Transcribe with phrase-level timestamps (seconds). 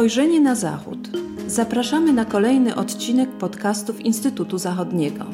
[0.00, 0.98] Spojrzenie na Zachód.
[1.46, 5.24] Zapraszamy na kolejny odcinek podcastów Instytutu Zachodniego.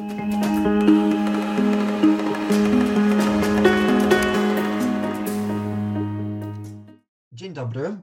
[7.32, 7.96] Dzień dobry.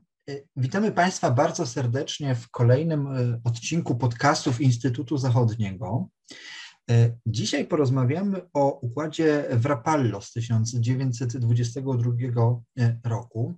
[0.56, 6.08] Witamy Państwa bardzo serdecznie w kolejnym e, odcinku podcastów Instytutu Zachodniego.
[6.92, 12.12] E, dzisiaj porozmawiamy o układzie w Rapallo z 1922
[12.80, 13.58] e, roku.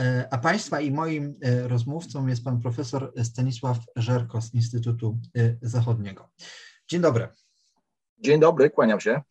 [0.00, 5.18] E, a Państwa i moim rozmówcą jest pan profesor Stanisław Żerko z Instytutu
[5.62, 6.30] Zachodniego.
[6.88, 7.28] Dzień dobry.
[8.18, 9.22] Dzień dobry, kłaniam się.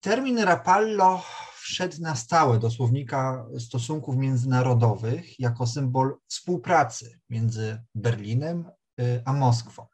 [0.00, 1.22] Termin Rapallo
[1.56, 8.70] wszedł na stałe do słownika stosunków międzynarodowych jako symbol współpracy między Berlinem
[9.24, 9.86] a Moskwą.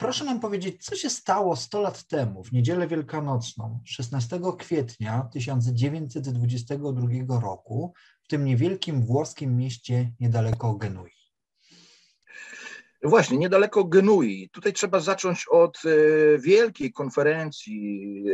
[0.00, 7.40] Proszę nam powiedzieć, co się stało 100 lat temu, w niedzielę wielkanocną, 16 kwietnia 1922
[7.40, 11.10] roku, w tym niewielkim włoskim mieście niedaleko Genui?
[13.02, 14.50] Właśnie, niedaleko Genui.
[14.52, 15.88] Tutaj trzeba zacząć od e,
[16.38, 18.24] wielkiej konferencji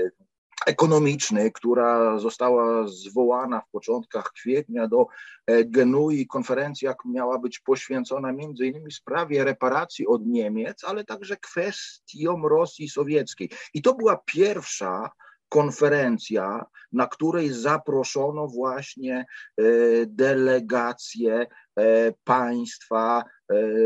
[0.66, 5.06] ekonomicznej, która została zwołana w początkach kwietnia do
[5.46, 6.26] e, Genui.
[6.26, 13.50] Konferencja miała być poświęcona między innymi sprawie reparacji od Niemiec, ale także kwestiom Rosji Sowieckiej.
[13.74, 15.10] I to była pierwsza
[15.48, 19.62] konferencja, na której zaproszono właśnie e,
[20.06, 21.46] delegacje
[21.76, 23.22] e, państwa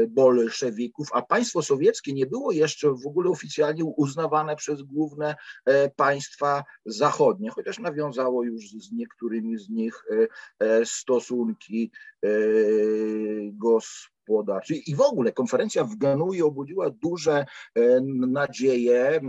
[0.09, 6.65] bolszewików, a państwo sowieckie nie było jeszcze w ogóle oficjalnie uznawane przez główne e, państwa
[6.87, 10.05] zachodnie, chociaż nawiązało już z niektórymi z nich
[10.61, 11.91] e, stosunki
[13.53, 14.75] gospodarcze.
[14.75, 17.47] I w ogóle konferencja w Genui obudziła duże
[18.13, 19.21] nadzieje.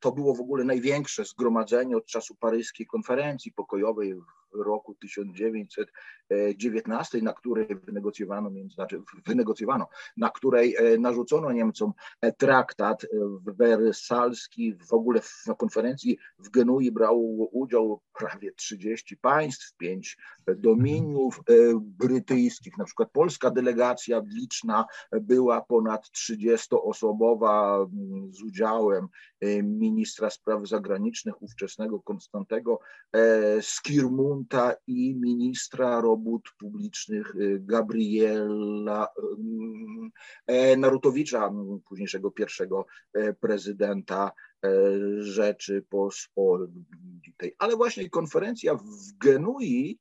[0.00, 4.14] To było w ogóle największe zgromadzenie od czasu paryskiej konferencji pokojowej
[4.54, 13.08] roku 1919, na której wynegocjowano, znaczy wynegocjowano, na której e, narzucono Niemcom e, traktat e,
[13.44, 14.74] wersalski.
[14.74, 20.16] W ogóle na konferencji w Genui brało udział prawie 30 państw, 5
[20.56, 21.40] dominiów
[21.80, 22.78] brytyjskich.
[22.78, 27.86] Na przykład polska delegacja liczna była ponad 30-osobowa
[28.30, 29.08] z udziałem
[29.62, 32.80] ministra spraw zagranicznych ówczesnego Konstantego
[34.86, 39.08] I ministra robót publicznych y, Gabriela
[40.48, 41.52] y, y, Narutowicza,
[41.88, 42.86] późniejszego pierwszego
[43.40, 44.32] prezydenta
[45.18, 47.54] Rzeczypospolitej.
[47.58, 49.98] Ale właśnie konferencja w Genui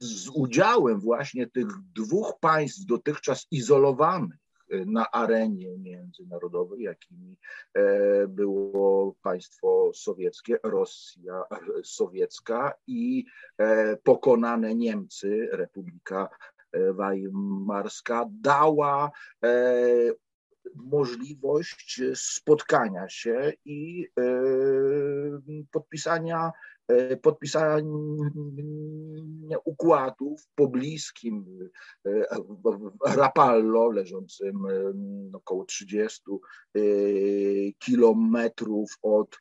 [0.00, 7.36] z udziałem właśnie tych dwóch państw dotychczas izolowanych, na arenie międzynarodowej, jakimi
[7.74, 11.42] e, było państwo sowieckie, Rosja
[11.84, 13.24] sowiecka i
[13.58, 16.28] e, pokonane Niemcy, Republika
[16.72, 19.10] e, Weimarska, dała
[20.74, 24.08] możliwość spotkania się i
[25.70, 26.75] podpisania E,
[27.22, 27.82] podpisania
[29.64, 31.68] układów pobliskim
[32.06, 32.26] e,
[33.06, 34.92] Rapallo, leżącym e,
[35.32, 36.22] około 30
[37.78, 39.38] kilometrów od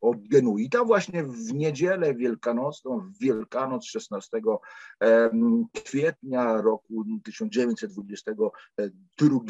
[0.00, 0.70] od Genui.
[0.70, 4.40] Tam właśnie w niedzielę wielkanocną, w Wielkanoc 16
[5.72, 9.40] kwietnia roku 1922,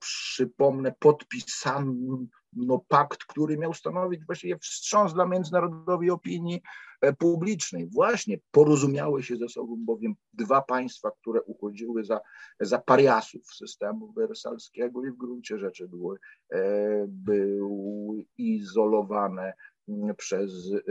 [0.00, 2.18] przypomnę, podpisano
[2.52, 6.62] no, pakt, który miał stanowić właściwie wstrząs dla międzynarodowej opinii
[7.00, 7.86] e, publicznej.
[7.86, 12.20] Właśnie porozumiały się ze sobą bowiem dwa państwa, które uchodziły za,
[12.60, 16.18] za pariasów systemu wersalskiego i w gruncie rzeczy były,
[16.52, 19.52] e, były izolowane
[19.88, 20.82] mm, przez e,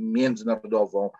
[0.00, 1.10] międzynarodową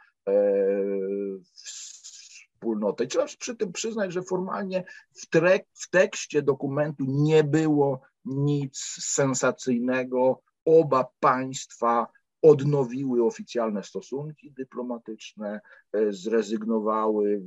[2.61, 3.07] wspólnotę.
[3.07, 10.43] Trzeba przy tym przyznać, że formalnie w, trek, w tekście dokumentu nie było nic sensacyjnego.
[10.65, 12.07] Oba państwa
[12.43, 15.61] odnowiły oficjalne stosunki dyplomatyczne,
[15.93, 17.43] e, zrezygnowały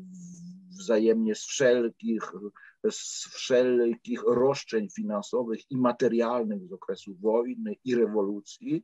[0.79, 2.31] wzajemnie z wszelkich,
[2.91, 8.83] z wszelkich roszczeń finansowych i materialnych z okresu wojny i rewolucji.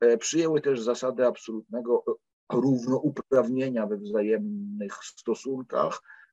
[0.00, 2.04] E, przyjęły też zasady absolutnego
[2.52, 6.25] równouprawnienia we wzajemnych stosunkach E,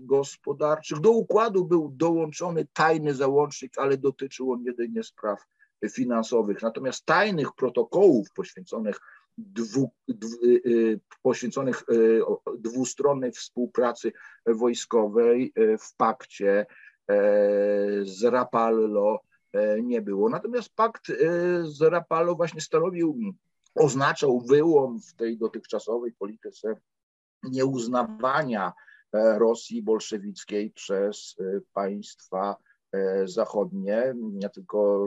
[0.00, 1.00] gospodarczych.
[1.00, 5.46] Do układu był dołączony tajny załącznik, ale dotyczył on jedynie spraw
[5.90, 6.62] finansowych.
[6.62, 9.00] Natomiast tajnych protokołów poświęconych,
[9.38, 11.84] dwu, dwu, y, y, poświęconych
[12.58, 14.12] dwustronnej współpracy
[14.46, 16.66] wojskowej w pakcie
[17.08, 17.16] e,
[18.04, 19.20] z Rapallo
[19.52, 20.28] e, nie było.
[20.28, 21.06] Natomiast pakt
[21.62, 23.18] z Rapallo właśnie stanowił
[23.74, 26.76] oznaczał wyłom w tej dotychczasowej polityce
[27.42, 28.72] nieuznawania
[29.38, 31.36] Rosji bolszewickiej przez
[31.72, 32.56] państwa
[33.24, 34.14] zachodnie.
[34.16, 35.06] Nie tylko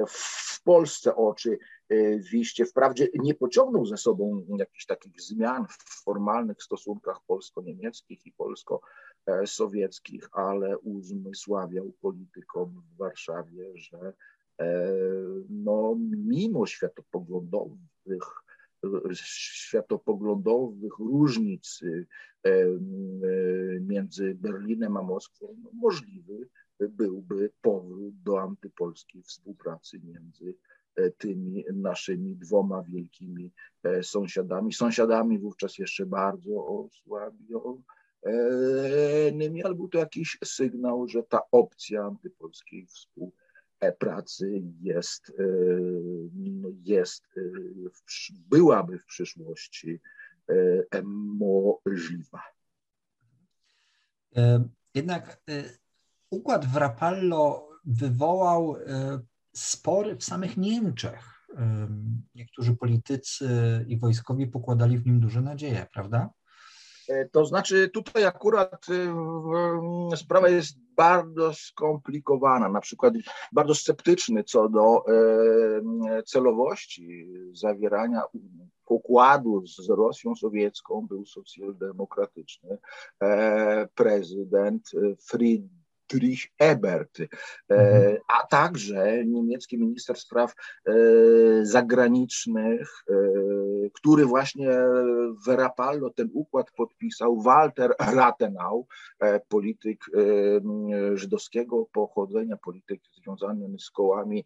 [0.07, 2.65] w Polsce oczywiście.
[2.65, 10.77] Wprawdzie nie pociągnął ze sobą jakichś takich zmian w formalnych stosunkach polsko-niemieckich i polsko-sowieckich, ale
[10.77, 14.13] uzmysławiał politykom w Warszawie, że
[15.49, 18.43] no, mimo światopoglądowych
[19.13, 21.81] światopoglądowych różnic
[23.81, 26.47] między Berlinem a Moskwą, no, możliwy
[26.79, 30.55] byłby powrót do antypolskiej współpracy między
[30.95, 33.51] e, tymi naszymi dwoma wielkimi
[33.83, 37.83] e, sąsiadami, sąsiadami wówczas jeszcze bardzo osłabionymi,
[39.63, 45.33] ale był to jakiś sygnał, że ta opcja antypolskiej współpracy jest, e,
[46.33, 47.25] no jest
[48.49, 49.99] byłaby w przyszłości
[51.85, 52.41] możliwa.
[54.95, 55.41] Jednak
[56.29, 59.19] układ w Rapallo wywołał e,
[59.55, 61.47] spory w samych Niemczech.
[61.57, 61.87] E,
[62.35, 63.49] niektórzy politycy
[63.87, 66.29] i wojskowi pokładali w nim duże nadzieje, prawda?
[67.09, 68.85] E, to znaczy, tutaj akurat
[70.15, 72.69] sprawa jest bardzo skomplikowana.
[72.69, 73.13] Na przykład
[73.51, 75.03] bardzo sceptyczny co do
[76.25, 78.23] celowości zawierania
[78.85, 82.77] pokładu z Rosją sowiecką był socjaldemokratyczny
[83.95, 84.91] prezydent
[85.29, 85.63] Fried
[86.07, 87.27] Friedrich Ebert, e,
[87.69, 88.17] mhm.
[88.27, 90.53] a także niemiecki minister spraw
[90.85, 90.93] e,
[91.65, 93.13] zagranicznych, e,
[93.93, 94.69] który właśnie
[95.45, 98.87] w Rapallo ten układ podpisał, Walter Rathenau,
[99.49, 100.05] polityk
[101.13, 104.45] żydowskiego pochodzenia, polityk związany z kołami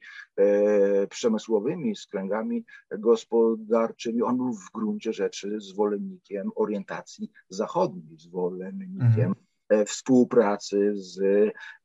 [1.09, 2.65] przemysłowymi, z kręgami
[2.99, 4.23] gospodarczymi.
[4.23, 9.50] On był w gruncie rzeczy zwolennikiem orientacji zachodniej, zwolennikiem mhm
[9.85, 11.19] współpracy z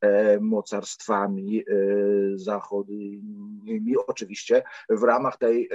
[0.01, 1.63] e, mocarstwami e,
[2.35, 5.69] zachodnimi, oczywiście w ramach tej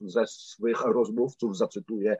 [0.00, 2.16] ze swych rozmówców, zacytuję,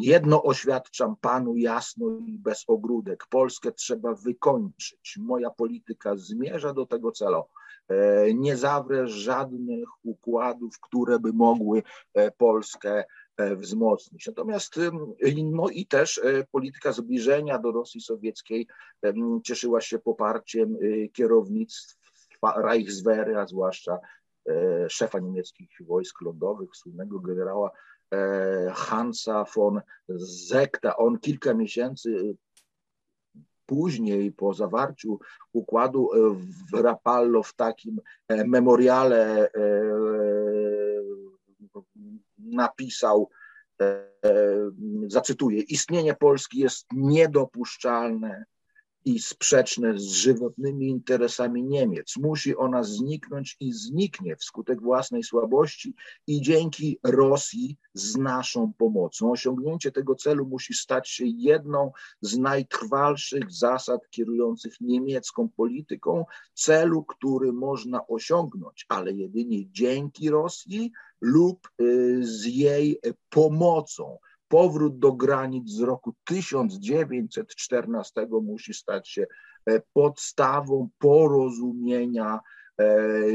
[0.00, 7.12] jedno oświadczam panu jasno i bez ogródek, Polskę trzeba wykończyć, moja polityka zmierza do tego
[7.12, 7.42] celu.
[7.88, 11.82] E, nie zawrę żadnych układów, które by mogły
[12.14, 13.04] e, Polskę
[13.38, 14.26] wzmocnić.
[14.26, 14.80] Natomiast
[15.44, 16.20] no i też
[16.50, 18.66] polityka zbliżenia do Rosji Sowieckiej
[19.44, 20.76] cieszyła się poparciem
[21.12, 23.98] kierownictwa Reichswehry, a zwłaszcza
[24.88, 27.70] szefa niemieckich wojsk lądowych, słynnego generała
[28.74, 29.80] Hansa von
[30.48, 30.96] Zekta.
[30.96, 32.36] On kilka miesięcy
[33.66, 35.18] później, po zawarciu
[35.52, 36.10] układu
[36.72, 38.00] w Rapallo, w takim
[38.46, 39.50] memoriale
[42.38, 43.30] napisał,
[45.06, 48.44] zacytuję, istnienie Polski jest niedopuszczalne
[49.04, 52.16] i sprzeczne z żywotnymi interesami Niemiec.
[52.16, 55.94] Musi ona zniknąć i zniknie wskutek własnej słabości
[56.26, 59.32] i dzięki Rosji z naszą pomocą.
[59.32, 67.52] Osiągnięcie tego celu musi stać się jedną z najtrwalszych zasad kierujących niemiecką polityką, celu, który
[67.52, 74.18] można osiągnąć, ale jedynie dzięki Rosji lub y, z jej pomocą
[74.52, 79.26] powrót do granic z roku 1914 musi stać się
[79.66, 82.40] e, podstawą porozumienia
[82.78, 82.88] e,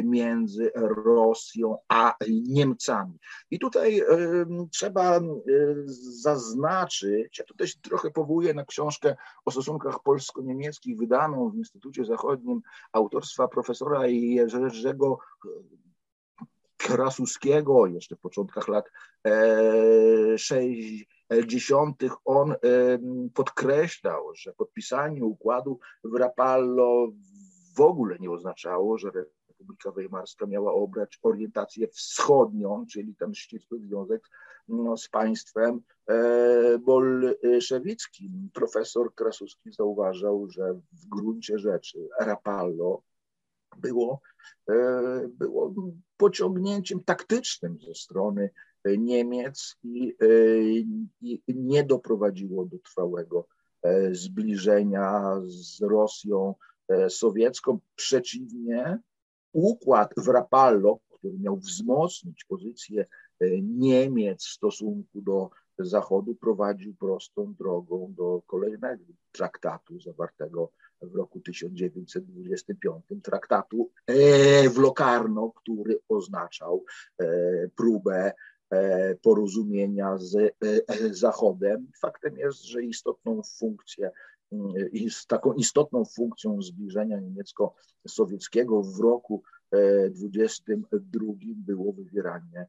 [0.04, 0.72] między
[1.06, 3.20] Rosją a Niemcami.
[3.52, 4.06] I tutaj e,
[4.72, 5.20] trzeba
[5.96, 12.62] zaznaczyć, ja tutaj się trochę powołuję na książkę o stosunkach polsko-niemieckich wydaną w Instytucie Zachodnim
[12.92, 15.20] autorstwa profesora Jerzego
[16.77, 18.86] Krasuskiego, jeszcze w początkach lat
[20.38, 22.03] 60.
[22.25, 22.55] on
[23.34, 27.07] podkreślał, że podpisanie układu w Rapallo
[27.75, 29.12] w ogóle nie oznaczało, że
[29.50, 34.29] Republika Weimarska miała obrać orientację wschodnią, czyli ten ścisły związek
[34.67, 38.50] no, z państwem e, bolszewickim.
[38.53, 43.01] Profesor Krasuski zauważał, że w gruncie rzeczy Rapallo
[43.77, 44.22] było,
[44.69, 44.74] e,
[45.27, 45.74] było
[46.17, 48.50] pociągnięciem taktycznym ze strony
[48.98, 50.27] Niemiec i, e,
[51.22, 53.48] i nie doprowadziło do trwałego
[53.81, 56.55] e, zbliżenia z Rosją
[57.10, 57.79] sowiecką.
[57.96, 59.00] Przeciwnie,
[59.53, 63.05] układ w Rapallo, który miał wzmocnić pozycję
[63.62, 73.05] Niemiec w stosunku do Zachodu, prowadził prostą drogą do kolejnego traktatu zawartego w roku 1925
[73.24, 73.89] traktatu
[74.69, 76.84] w Locarno, który oznaczał
[77.19, 77.25] e,
[77.75, 78.34] próbę
[78.69, 80.51] e, porozumienia z e,
[81.12, 81.88] Zachodem.
[82.01, 84.12] Faktem jest, że istotną funkcję,
[85.27, 89.43] taką istotną funkcją zbliżenia niemiecko-sowieckiego w roku
[90.10, 92.67] 22 było wywieranie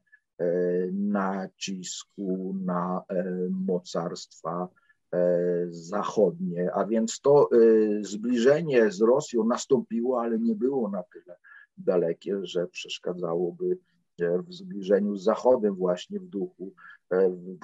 [0.91, 3.03] nacisku na
[3.49, 4.69] mocarstwa
[5.13, 7.57] E, zachodnie, a więc to e,
[8.03, 11.37] zbliżenie z Rosją nastąpiło, ale nie było na tyle
[11.77, 13.77] dalekie, że przeszkadzałoby
[14.21, 16.73] e, w zbliżeniu z Zachodem właśnie w duchu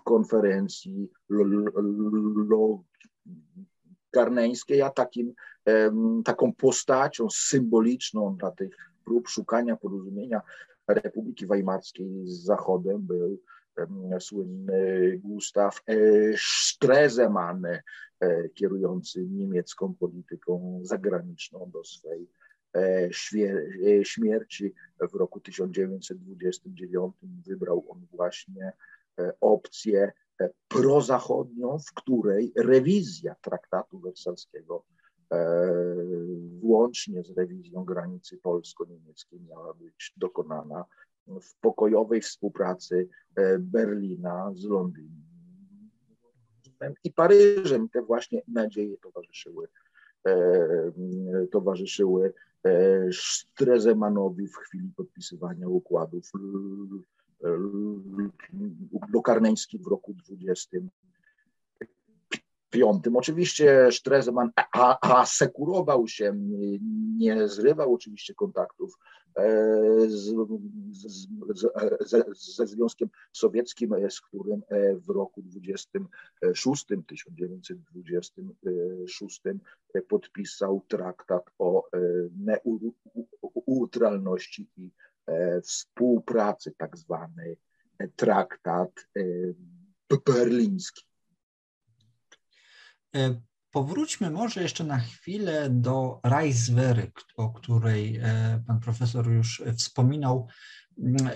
[0.04, 1.10] konferencji
[4.12, 5.34] karneńskiej, a takim,
[6.26, 10.42] taką postacią symboliczną dla tych prób szukania porozumienia
[10.88, 13.40] Republiki Weimarskiej z Zachodem był
[14.20, 15.96] słynny Gustav e,
[16.38, 17.82] Stresemann, e,
[18.50, 22.30] kierujący niemiecką polityką zagraniczną do swej
[22.76, 23.10] e,
[24.04, 24.74] śmierci.
[25.12, 27.16] W roku 1929
[27.48, 28.74] wybrał on właśnie
[29.42, 30.12] opcję
[30.68, 34.86] prozachodnią, w której rewizja traktatu wersalskiego
[36.62, 40.86] włącznie z rewizją granicy polsko-niemieckiej miała być dokonana
[41.28, 45.26] w pokojowej współpracy e, Berlina z Londynem
[47.04, 47.90] i Paryżem.
[47.90, 49.68] Te właśnie nadzieje towarzyszyły,
[50.28, 50.92] e,
[51.52, 56.32] towarzyszyły e, Strezemanowi w chwili podpisywania układów
[59.14, 60.78] lokarneńskich w roku 20
[62.76, 63.16] piątym.
[63.16, 64.52] Oczywiście Stresemann
[65.02, 66.34] asekurował się,
[67.18, 68.98] nie zrywał oczywiście kontaktów
[69.36, 69.50] e,
[70.08, 70.36] z,
[70.92, 71.28] z,
[72.02, 79.42] z, ze Związkiem Sowieckim, e, z którym e, w roku 26, 1926
[80.08, 81.84] podpisał traktat o
[83.68, 84.92] neutralności i
[85.64, 87.58] współpracy, tak zwany
[88.16, 89.08] traktat
[90.26, 91.15] berliński.
[93.16, 93.42] E,
[93.72, 100.48] powróćmy może jeszcze na chwilę do Reichswehry, o której e, pan profesor już wspominał.
[100.98, 101.32] Mm,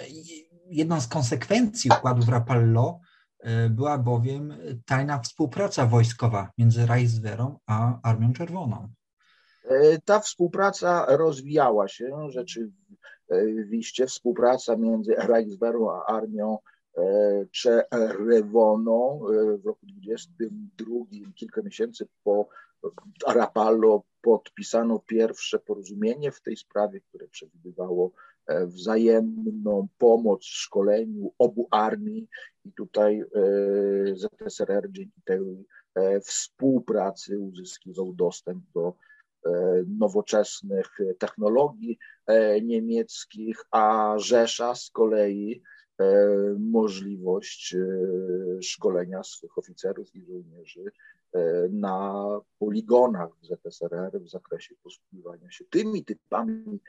[0.70, 3.00] jedną z konsekwencji układu w Rapallo
[3.40, 8.90] e, była bowiem tajna współpraca wojskowa między Reichswehrą a Armią Czerwoną.
[10.06, 14.08] Ta współpraca rozwijała się rzeczywiście.
[14.08, 16.58] Współpraca między Reichswehrą a Armią
[17.52, 19.20] Czerewoną
[19.64, 20.86] w roku 22,
[21.36, 22.50] kilka miesięcy po
[23.28, 28.12] Rapallo podpisano pierwsze porozumienie w tej sprawie, które przewidywało
[28.48, 32.28] e, wzajemną pomoc w szkoleniu obu armii
[32.66, 33.26] i tutaj e,
[34.16, 35.66] ZSRR dzięki tej
[35.96, 38.94] e, współpracy uzyskiwał dostęp do
[39.88, 41.98] nowoczesnych technologii
[42.62, 45.62] niemieckich, a Rzesza z kolei
[46.60, 47.76] możliwość
[48.62, 50.92] szkolenia swych oficerów i żołnierzy
[51.34, 52.26] E, na
[52.60, 56.80] poligonach w ZSRR w zakresie posługiwania się tymi typami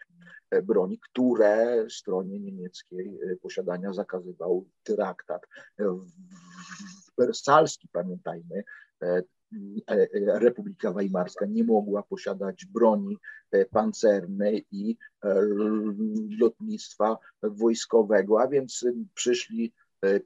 [0.51, 5.43] e, broni, które stronie niemieckiej e, posiadania zakazywał traktat.
[7.19, 8.65] Wersalski, pamiętajmy,
[10.27, 13.17] Republika Weimarska nie mogła posiadać broni
[13.71, 14.97] pancernej i
[16.41, 19.73] lotnictwa wojskowego, a więc przyszli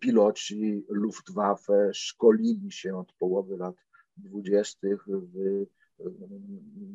[0.00, 3.75] piloci Luftwaffe, szkolili się od połowy lat
[4.16, 5.07] dwudziestych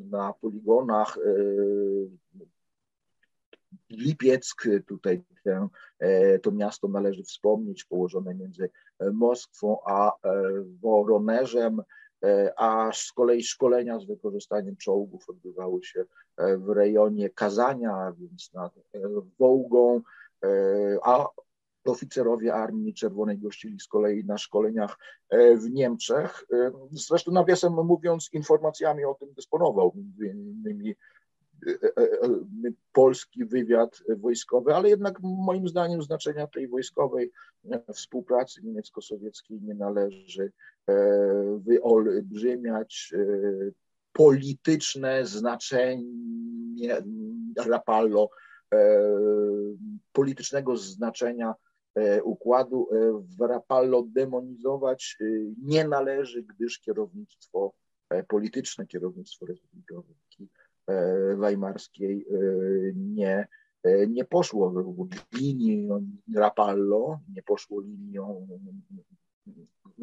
[0.09, 1.31] na poligonach e,
[3.89, 5.67] Lipieck, tutaj tę,
[5.99, 8.69] e, to miasto należy wspomnieć, położone między
[9.13, 10.41] Moskwą a e,
[10.81, 11.81] Woroneżem,
[12.57, 16.05] a z kolei szkolenia z wykorzystaniem czołgów odbywały się
[16.37, 18.73] w rejonie Kazania, więc nad
[19.39, 20.01] Wołgą,
[21.03, 21.27] a
[21.85, 24.97] oficerowie Armii Czerwonej gościli z kolei na szkoleniach
[25.29, 26.45] e, w Niemczech.
[26.53, 30.95] E, zresztą nawiasem mówiąc, informacjami o tym dysponował między innymi e,
[32.93, 37.31] polski wywiad wojskowy, ale jednak moim zdaniem znaczenia tej wojskowej
[37.93, 40.51] współpracy niemiecko-sowieckiej nie należy
[41.57, 43.13] wyolbrzymiać.
[44.13, 47.03] Polityczne znaczenie
[47.65, 48.29] Rapallo,
[50.13, 51.53] politycznego znaczenia
[51.95, 55.25] E, układu e, w Rapallo demonizować e,
[55.63, 57.73] nie należy, gdyż kierownictwo
[58.27, 60.49] polityczne, kierownictwo Republiki
[61.35, 62.25] Weimarskiej
[62.95, 63.47] nie,
[64.07, 64.73] nie poszło
[65.33, 68.47] linią Rapallo, nie poszło linią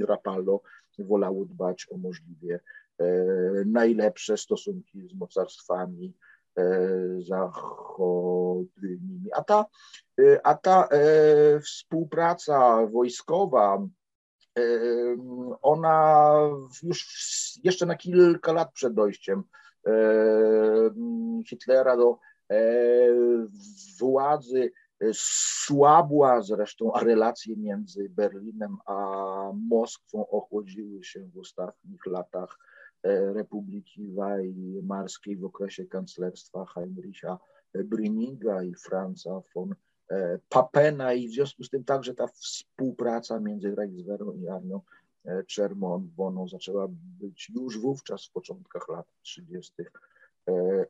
[0.01, 0.61] Rapallo,
[0.99, 2.61] wolało dbać o możliwie
[3.67, 6.15] najlepsze stosunki z mocarstwami
[7.19, 9.31] zachodnimi.
[9.35, 9.67] A ta,
[10.45, 13.87] a ta e, współpraca wojskowa,
[14.59, 14.63] e,
[15.63, 16.33] ona
[16.83, 17.07] już
[17.65, 19.43] jeszcze na kilka lat przed dojściem e,
[21.49, 22.19] Hitlera do
[24.01, 24.73] władzy
[25.13, 32.59] słabła zresztą, a relacje między Berlinem a Moskwą ochłodziły się w ostatnich latach
[33.07, 37.39] E, Republiki Weimarskiej w okresie kanclerstwa Heinricha
[37.75, 39.75] Brüninga i Franza von
[40.11, 41.13] e, Papena.
[41.13, 44.81] I w związku z tym także ta współpraca między Reichswehrą i armią
[45.27, 49.73] e, czerwoną zaczęła być już wówczas w początkach lat 30.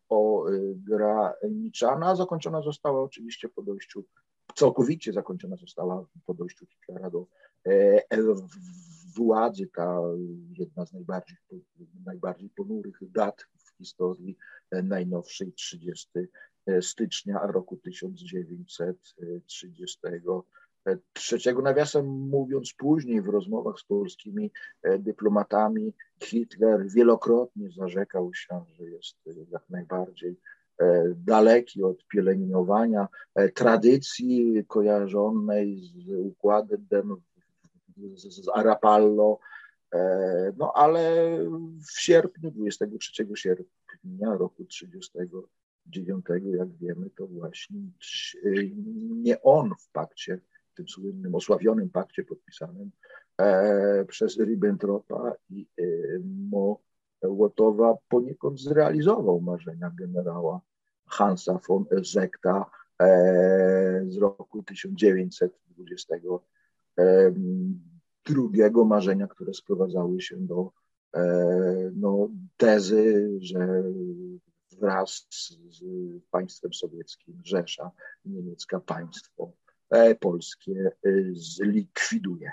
[0.08, 2.16] ograniczana.
[2.16, 4.04] Zakończona została oczywiście po dojściu,
[4.54, 7.26] całkowicie zakończona została po dojściu Hitlera do
[9.16, 10.00] władzy, ta
[10.58, 11.36] jedna z najbardziej,
[12.04, 14.36] najbardziej ponurych dat w historii
[14.72, 16.08] najnowszej, 30
[16.80, 17.76] stycznia roku
[21.12, 21.62] 1933.
[21.62, 24.50] Nawiasem mówiąc, później w rozmowach z polskimi
[24.98, 29.16] dyplomatami Hitler wielokrotnie zarzekał się, że jest
[29.50, 30.36] jak najbardziej
[31.16, 33.08] daleki od pielęgnowania
[33.54, 37.16] tradycji kojarzonej z układem
[38.14, 39.38] z, z Arapallo,
[39.94, 41.38] e, no ale
[41.92, 47.80] w sierpniu, 23 sierpnia roku 39, jak wiemy, to właśnie
[49.10, 50.40] nie on w pakcie,
[50.76, 52.90] tym słynnym, osławionym pakcie podpisanym
[53.38, 55.84] e, przez Ribbentropa i e,
[57.22, 60.60] Mołotowa poniekąd zrealizował marzenia generała
[61.06, 62.70] Hansa von Zekta
[64.08, 66.14] z roku 1920
[68.26, 70.72] drugiego marzenia, które sprowadzały się do
[71.14, 73.82] e, no, tezy, że
[74.72, 75.26] wraz
[75.70, 75.82] z
[76.30, 77.90] państwem sowieckim Rzesza
[78.24, 79.65] niemiecka państwo e,
[80.20, 82.52] polskie e, zlikwiduje.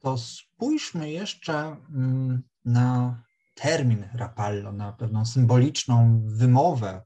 [0.00, 3.22] To spójrzmy jeszcze mm, na
[3.54, 7.02] termin Rapallo, na pewną symboliczną wymowę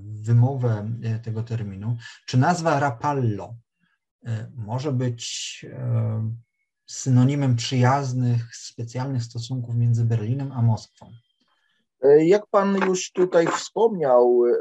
[0.00, 3.56] wymowę e, tego terminu, czy nazwa rapallo
[4.26, 5.64] e, może być
[6.86, 11.12] synonimem przyjaznych, specjalnych stosunków między Berlinem a Moskwą?
[12.02, 14.54] E, jak Pan już tutaj wspomniał e,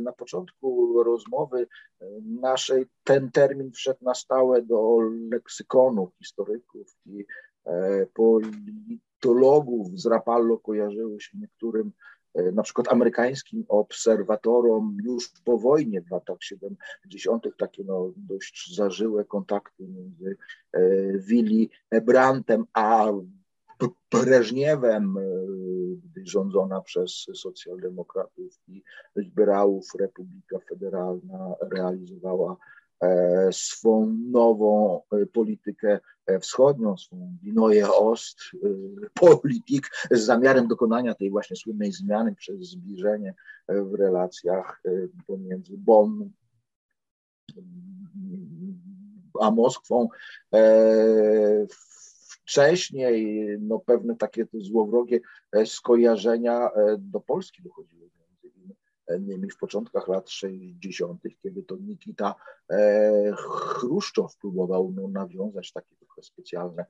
[0.00, 1.66] na początku rozmowy
[2.00, 2.06] e,
[2.40, 4.98] naszej, ten termin wszedł na stałe do
[5.30, 7.26] leksykonu historyków i
[8.14, 10.00] politologów.
[10.00, 11.92] Z Rapallo kojarzyły się niektórym
[12.52, 17.46] na przykład amerykańskim obserwatorom już po wojnie w latach 70.
[17.58, 20.36] takie no, dość zażyłe kontakty między
[21.18, 21.68] Willy
[22.02, 23.12] Brandtem a
[24.10, 25.14] Breżniewem,
[26.04, 28.82] gdy rządzona przez socjaldemokratów i
[29.16, 32.56] liberałów Republika Federalna realizowała
[33.00, 38.38] e, swą nową e, politykę e, wschodnią, swą Winoje Ost
[39.14, 43.34] polityk z zamiarem dokonania tej właśnie słynnej zmiany przez zbliżenie
[43.68, 44.82] w relacjach
[45.26, 46.30] pomiędzy Bonn
[49.40, 50.08] a Moskwą
[52.44, 55.20] wcześniej no, pewne takie złowrogie
[55.52, 58.58] e, skojarzenia e, do Polski dochodziły między
[59.18, 62.34] innymi w początkach lat 60., kiedy to Nikita
[62.70, 66.84] e, Chruszczow próbował no, nawiązać takie trochę specjalne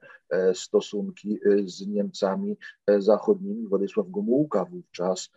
[0.54, 2.56] stosunki z Niemcami
[2.98, 3.68] zachodnimi.
[3.68, 5.30] Władysław Gomułka wówczas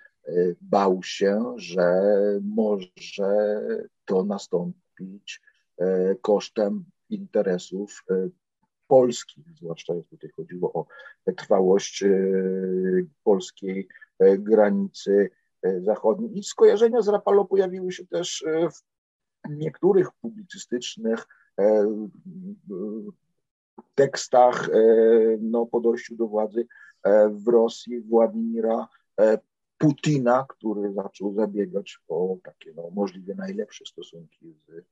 [0.62, 2.01] bał się, że
[2.41, 2.88] może
[4.06, 5.41] to nastąpić
[6.21, 8.03] kosztem interesów
[8.88, 10.86] polskich, zwłaszcza jak tutaj chodziło o
[11.38, 12.10] trwałość e,
[13.23, 13.88] polskiej
[14.19, 15.30] e, granicy
[15.62, 16.38] e, zachodniej.
[16.38, 18.45] I skojarzenia z Rapallo pojawiły się też
[19.45, 21.28] w niektórych publicystycznych
[23.95, 24.69] tekstach
[25.39, 26.67] no, po dojściu do władzy
[27.30, 28.88] w Rosji Władimira
[29.78, 34.86] Putina, który zaczął zabiegać o takie no, możliwie najlepsze stosunki z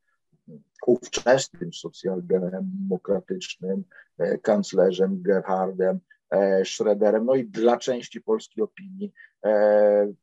[0.87, 3.83] ówczesnym socjaldemokratycznym
[4.17, 7.25] e, kanclerzem Gerhardem e, Schröderem.
[7.25, 9.13] No i dla części polskiej opinii
[9.45, 10.13] e,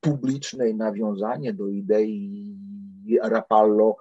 [0.00, 2.58] publicznej nawiązanie do idei
[3.22, 3.96] Rapallo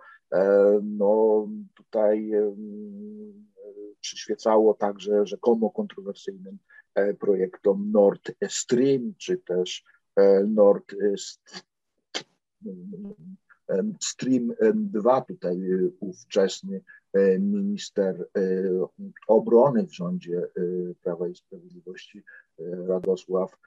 [0.83, 2.31] no tutaj
[3.99, 6.57] przyświecało także rzekomo kontrowersyjnym
[7.19, 9.83] projektom Nord Stream, czy też
[10.47, 10.95] Nord
[13.99, 16.81] Stream 2, tutaj y, ówczesny
[17.17, 18.69] y, minister y,
[19.27, 20.41] obrony w rządzie
[21.03, 22.23] Prawa i Sprawiedliwości
[22.87, 23.57] Radosław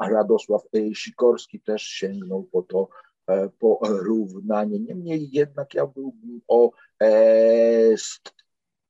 [0.00, 0.62] Radosław
[0.94, 2.88] Sikorski też sięgnął po to
[3.58, 4.78] porównanie.
[4.78, 6.70] Niemniej jednak ja byłbym o
[7.02, 7.94] e,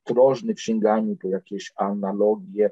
[0.06, 2.70] ostrożny w sięganiu po jakieś analogie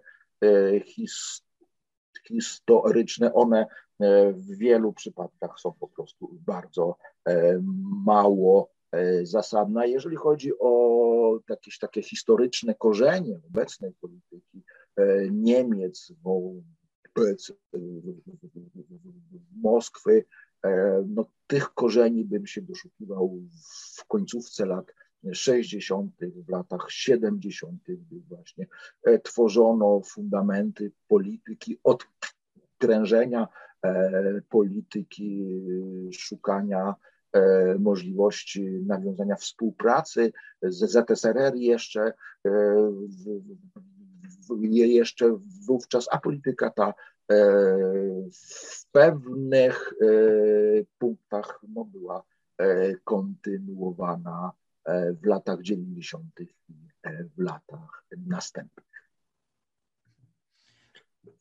[2.26, 3.34] historyczne.
[3.34, 3.85] One E,
[4.32, 6.96] w wielu przypadkach są po prostu bardzo
[7.28, 7.60] e,
[8.04, 9.88] mało e, zasadne.
[9.88, 14.62] Jeżeli chodzi o jakieś takie historyczne korzenie obecnej polityki
[15.30, 17.52] Niemiec wobec
[19.56, 20.24] Moskwy,
[21.06, 23.38] no, tych korzeni bym się doszukiwał
[23.96, 24.92] w końcówce lat
[25.32, 26.12] 60.,
[26.46, 28.66] w latach 70., gdy właśnie
[29.22, 33.65] tworzono fundamenty polityki odkrężenia E,
[34.48, 35.60] polityki
[36.12, 36.94] szukania
[37.32, 42.12] e, możliwości nawiązania współpracy z ZSRR jeszcze,
[42.46, 42.50] e,
[44.70, 46.94] jeszcze wówczas, a polityka ta
[48.32, 49.94] w pewnych
[50.98, 52.22] punktach no, była
[53.04, 54.52] kontynuowana
[55.22, 56.40] w latach 90.
[56.40, 56.48] i
[57.36, 58.85] w latach następnych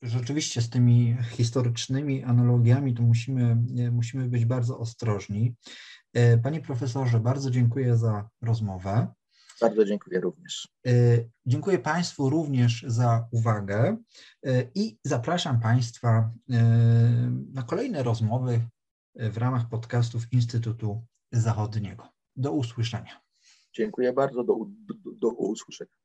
[0.02, 3.58] rzeczywiście z tymi historycznymi analogiami to musimy,
[3.92, 5.56] musimy być bardzo ostrożni.
[6.14, 9.08] E, panie profesorze, bardzo dziękuję za rozmowę.
[9.62, 10.68] Bardzo dziękuję również.
[10.88, 10.92] E,
[11.46, 13.98] dziękuję Państwu również za uwagę
[14.46, 16.32] e, i zapraszam Państwa
[17.54, 18.62] na kolejne rozmowy
[19.16, 22.10] w ramach podcastów Instytutu Zachodniego.
[22.36, 23.22] Do usłyszenia.
[23.74, 24.44] Dziękuję bardzo.
[24.44, 24.56] Do,
[25.04, 26.05] do, do usłyszenia.